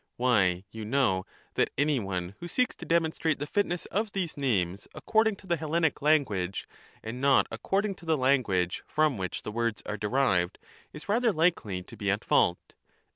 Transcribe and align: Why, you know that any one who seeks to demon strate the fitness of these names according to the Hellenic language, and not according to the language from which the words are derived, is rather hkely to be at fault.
Why, 0.17 0.63
you 0.71 0.83
know 0.83 1.27
that 1.53 1.69
any 1.77 1.99
one 1.99 2.33
who 2.39 2.47
seeks 2.47 2.73
to 2.77 2.87
demon 2.87 3.11
strate 3.11 3.37
the 3.37 3.45
fitness 3.45 3.85
of 3.91 4.11
these 4.13 4.35
names 4.35 4.87
according 4.95 5.35
to 5.35 5.45
the 5.45 5.57
Hellenic 5.57 6.01
language, 6.01 6.67
and 7.03 7.21
not 7.21 7.45
according 7.51 7.93
to 7.97 8.05
the 8.07 8.17
language 8.17 8.81
from 8.87 9.19
which 9.19 9.43
the 9.43 9.51
words 9.51 9.83
are 9.85 9.97
derived, 9.97 10.57
is 10.91 11.07
rather 11.07 11.31
hkely 11.31 11.85
to 11.85 11.95
be 11.95 12.09
at 12.09 12.25
fault. 12.25 12.73